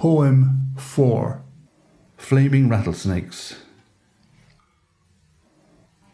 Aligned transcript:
Poem 0.00 0.72
4 0.78 1.42
Flaming 2.16 2.70
Rattlesnakes. 2.70 3.56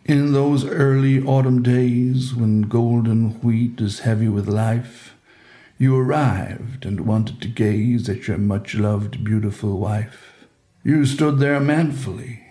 In 0.04 0.32
those 0.32 0.64
early 0.64 1.22
autumn 1.22 1.62
days 1.62 2.34
when 2.34 2.62
golden 2.62 3.40
wheat 3.42 3.80
is 3.80 4.00
heavy 4.00 4.26
with 4.26 4.48
life, 4.48 5.14
you 5.78 5.96
arrived 5.96 6.84
and 6.84 7.06
wanted 7.06 7.40
to 7.42 7.46
gaze 7.46 8.08
at 8.08 8.26
your 8.26 8.38
much 8.38 8.74
loved, 8.74 9.22
beautiful 9.22 9.78
wife. 9.78 10.48
You 10.82 11.06
stood 11.06 11.38
there 11.38 11.60
manfully, 11.60 12.42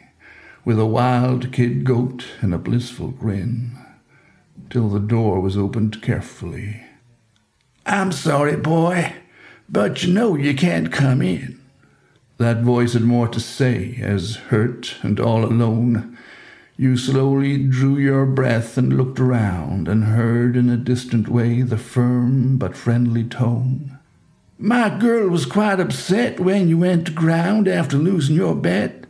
with 0.64 0.80
a 0.80 0.86
wild 0.86 1.52
kid 1.52 1.84
goat 1.84 2.26
and 2.40 2.54
a 2.54 2.58
blissful 2.58 3.10
grin, 3.10 3.78
till 4.70 4.88
the 4.88 5.02
door 5.02 5.42
was 5.42 5.58
opened 5.58 6.02
carefully. 6.02 6.82
I'm 7.86 8.14
sorry, 8.14 8.56
boy, 8.56 9.16
but 9.70 10.04
you 10.04 10.14
know 10.14 10.36
you 10.36 10.54
can't 10.54 10.92
come 10.92 11.22
in. 11.22 11.60
That 12.38 12.62
voice 12.62 12.94
had 12.94 13.04
more 13.04 13.28
to 13.30 13.40
say 13.40 13.98
as, 14.02 14.36
hurt 14.36 14.96
and 15.02 15.20
all 15.20 15.46
alone, 15.46 16.18
you 16.78 16.98
slowly 16.98 17.58
drew 17.58 17.98
your 17.98 18.26
breath 18.26 18.78
and 18.78 18.98
looked 18.98 19.20
around 19.20 19.88
and 19.88 20.04
heard 20.04 20.58
in 20.58 20.70
a 20.70 20.76
distant 20.76 21.30
way 21.30 21.62
the 21.62 21.78
firm 21.78 22.58
but 22.58 22.76
friendly 22.76 23.24
tone. 23.24 23.98
My 24.58 24.90
girl 24.90 25.30
was 25.30 25.46
quite 25.46 25.80
upset 25.80 26.40
when 26.40 26.68
you 26.68 26.78
went 26.78 27.08
to 27.08 27.14
ground 27.14 27.68
after 27.68 27.98
losing 27.98 28.36
your 28.36 28.56
bet, 28.56 29.06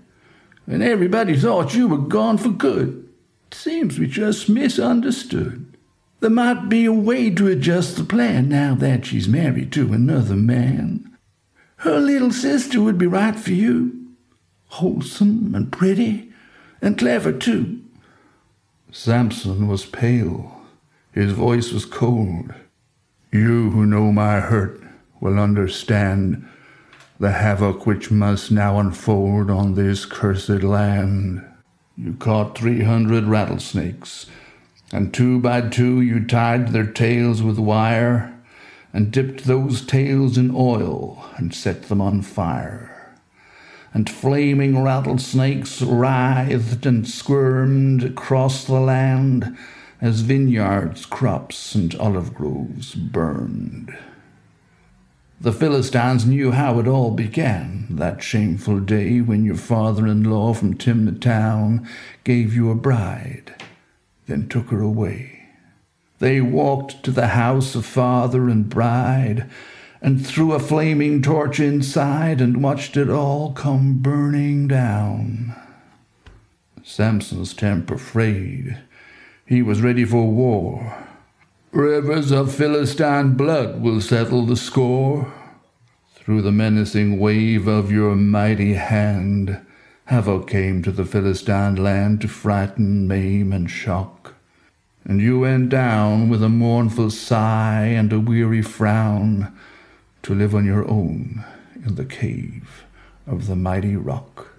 and 0.67 0.83
everybody 0.83 1.35
thought 1.37 1.73
you 1.73 1.87
were 1.87 1.97
gone 1.97 2.37
for 2.37 2.49
good. 2.49 3.07
Seems 3.51 3.97
we 3.97 4.07
just 4.07 4.49
misunderstood. 4.49 5.74
There 6.19 6.29
might 6.29 6.69
be 6.69 6.85
a 6.85 6.93
way 6.93 7.29
to 7.29 7.47
adjust 7.47 7.97
the 7.97 8.03
plan 8.03 8.49
now 8.49 8.73
that 8.75 9.05
she's 9.05 9.27
married 9.27 9.71
to 9.73 9.93
another 9.93 10.35
man. 10.35 11.17
Her 11.77 11.99
little 11.99 12.31
sister 12.31 12.81
would 12.81 12.97
be 12.97 13.07
right 13.07 13.35
for 13.35 13.51
you. 13.51 14.07
Wholesome 14.67 15.53
and 15.53 15.71
pretty 15.71 16.31
and 16.81 16.97
clever, 16.97 17.31
too. 17.31 17.81
Samson 18.91 19.67
was 19.67 19.85
pale. 19.85 20.61
His 21.11 21.31
voice 21.31 21.71
was 21.71 21.85
cold. 21.85 22.53
You 23.31 23.69
who 23.71 23.85
know 23.85 24.11
my 24.11 24.39
hurt 24.39 24.81
will 25.19 25.39
understand 25.39 26.47
the 27.19 27.31
havoc 27.31 27.85
which 27.85 28.11
must 28.11 28.51
now 28.51 28.79
unfold 28.79 29.49
on 29.49 29.73
this 29.73 30.05
cursed 30.05 30.63
land. 30.63 31.45
You 31.97 32.13
caught 32.13 32.57
three 32.57 32.83
hundred 32.83 33.25
rattlesnakes, 33.25 34.25
and 34.91 35.13
two 35.13 35.39
by 35.39 35.61
two 35.61 36.01
you 36.01 36.25
tied 36.25 36.69
their 36.69 36.85
tails 36.85 37.41
with 37.41 37.57
wire, 37.59 38.33
and 38.93 39.11
dipped 39.11 39.43
those 39.45 39.85
tails 39.85 40.37
in 40.37 40.51
oil, 40.55 41.25
and 41.37 41.53
set 41.53 41.83
them 41.83 42.01
on 42.01 42.21
fire 42.21 42.95
and 43.95 44.09
flaming 44.09 44.83
rattlesnakes 44.83 45.81
writhed 45.81 46.85
and 46.85 47.07
squirmed 47.07 48.03
across 48.03 48.65
the 48.65 48.73
land 48.73 49.57
as 50.01 50.19
vineyards, 50.19 51.05
crops, 51.05 51.73
and 51.73 51.95
olive 51.95 52.33
groves 52.33 52.93
burned. 52.93 53.97
The 55.39 55.53
Philistines 55.53 56.25
knew 56.25 56.51
how 56.51 56.77
it 56.79 56.89
all 56.89 57.11
began 57.11 57.87
that 57.89 58.21
shameful 58.21 58.81
day 58.81 59.21
when 59.21 59.45
your 59.45 59.55
father 59.55 60.05
in 60.07 60.25
law 60.25 60.53
from 60.53 60.73
Timna 60.73 61.21
town 61.21 61.87
gave 62.25 62.53
you 62.53 62.71
a 62.71 62.75
bride, 62.75 63.55
then 64.27 64.47
took 64.47 64.69
her 64.69 64.81
away. 64.81 65.49
They 66.19 66.41
walked 66.41 67.03
to 67.03 67.11
the 67.11 67.27
house 67.27 67.75
of 67.75 67.85
father 67.85 68.47
and 68.49 68.69
bride 68.69 69.49
and 70.01 70.25
threw 70.25 70.53
a 70.53 70.59
flaming 70.59 71.21
torch 71.21 71.59
inside 71.59 72.39
and 72.41 72.63
watched 72.63 72.95
it 72.95 73.09
all 73.09 73.53
come 73.53 73.99
burning 73.99 74.67
down. 74.67 75.55
Samson's 76.83 77.53
temper 77.53 77.97
frayed. 77.97 78.77
He 79.45 79.61
was 79.61 79.81
ready 79.81 80.05
for 80.05 80.29
war. 80.29 81.05
Rivers 81.71 82.31
of 82.31 82.53
Philistine 82.53 83.33
blood 83.33 83.81
will 83.81 83.99
settle 83.99 84.45
the 84.45 84.55
score. 84.55 85.33
Through 86.13 86.43
the 86.43 86.51
menacing 86.51 87.19
wave 87.19 87.67
of 87.67 87.91
your 87.91 88.15
mighty 88.15 88.73
hand, 88.73 89.59
havoc 90.05 90.47
came 90.47 90.83
to 90.83 90.91
the 90.91 91.05
Philistine 91.05 91.75
land 91.75 92.21
to 92.21 92.27
frighten, 92.27 93.07
maim, 93.07 93.51
and 93.51 93.69
shock. 93.69 94.35
And 95.03 95.19
you 95.19 95.39
went 95.39 95.69
down 95.69 96.29
with 96.29 96.43
a 96.43 96.49
mournful 96.49 97.11
sigh 97.11 97.85
and 97.85 98.11
a 98.13 98.19
weary 98.19 98.61
frown 98.61 99.55
to 100.23 100.33
live 100.33 100.55
on 100.55 100.65
your 100.65 100.89
own 100.89 101.43
in 101.85 101.95
the 101.95 102.05
cave 102.05 102.85
of 103.27 103.47
the 103.47 103.55
mighty 103.55 103.95
rock. 103.95 104.54